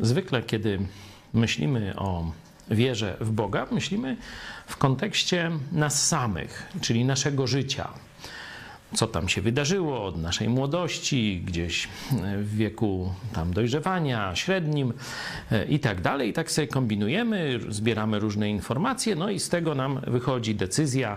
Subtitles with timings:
[0.00, 0.78] Zwykle, kiedy
[1.34, 2.32] myślimy o
[2.70, 4.16] wierze w Boga, myślimy
[4.66, 7.88] w kontekście nas samych, czyli naszego życia.
[8.94, 11.88] Co tam się wydarzyło od naszej młodości, gdzieś
[12.38, 14.92] w wieku tam dojrzewania, średnim
[15.52, 16.30] e, i tak dalej.
[16.30, 21.16] I tak sobie kombinujemy, zbieramy różne informacje, no i z tego nam wychodzi decyzja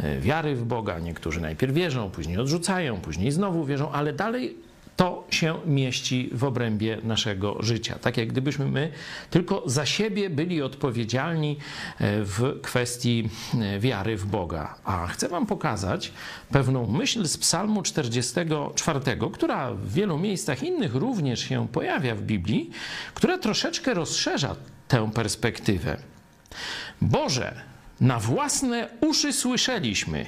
[0.00, 0.98] e, wiary w Boga.
[0.98, 6.98] Niektórzy najpierw wierzą, później odrzucają, później znowu wierzą, ale dalej to się mieści w obrębie
[7.04, 7.98] naszego życia.
[8.00, 8.92] Tak jak gdybyśmy my
[9.30, 11.56] tylko za siebie byli odpowiedzialni
[11.98, 13.28] e, w kwestii
[13.60, 14.74] e, wiary w Boga.
[14.84, 16.12] A chcę Wam pokazać
[16.50, 19.00] pewną myśl z Psalmu 44,
[19.32, 22.70] która w wielu miejscach innych również się pojawia w Biblii,
[23.14, 24.56] która troszeczkę rozszerza
[24.88, 25.96] tę perspektywę.
[27.00, 27.54] Boże,
[28.00, 30.26] na własne uszy słyszeliśmy,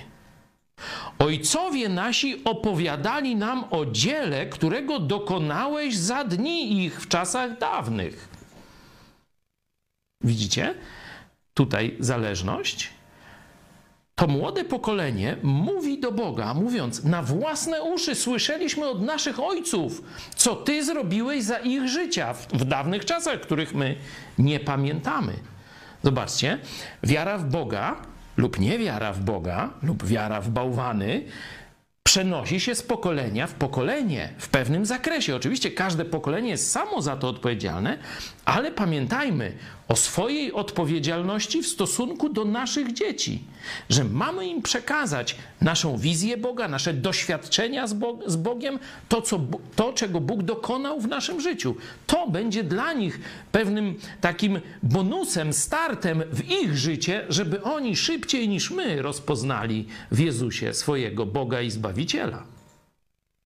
[1.19, 8.29] Ojcowie nasi opowiadali nam o dziele, którego dokonałeś za dni ich w czasach dawnych.
[10.21, 10.75] Widzicie?
[11.55, 12.91] Tutaj zależność.
[14.15, 20.03] To młode pokolenie mówi do Boga, mówiąc: Na własne uszy słyszeliśmy od naszych ojców,
[20.37, 23.97] co ty zrobiłeś za ich życia w, w dawnych czasach, których my
[24.39, 25.33] nie pamiętamy.
[26.03, 26.59] Zobaczcie,
[27.03, 31.23] wiara w Boga lub niewiara w Boga, lub wiara w bałwany,
[32.15, 35.37] przenosi się z pokolenia w pokolenie w pewnym zakresie.
[35.37, 37.98] Oczywiście każde pokolenie jest samo za to odpowiedzialne,
[38.45, 39.53] ale pamiętajmy
[39.89, 43.43] o swojej odpowiedzialności w stosunku do naszych dzieci,
[43.91, 48.78] że mamy im przekazać naszą wizję Boga, nasze doświadczenia z, Bog z Bogiem,
[49.09, 49.41] to, co,
[49.77, 51.77] to, czego Bóg dokonał w naszym życiu.
[52.06, 53.21] To będzie dla nich
[53.53, 60.75] pewnym takim bonusem, startem w ich życie, żeby oni szybciej niż my rozpoznali w Jezusie
[60.75, 62.03] swojego Boga i Zbawiciela.
[62.05, 62.47] 见了。